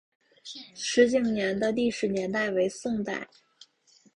[0.73, 3.29] 石井岩的历史年代为宋代。